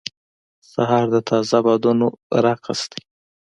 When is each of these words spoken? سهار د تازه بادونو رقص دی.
سهار 0.71 1.05
د 1.13 1.15
تازه 1.29 1.57
بادونو 1.65 2.07
رقص 2.45 2.81
دی. 2.91 3.01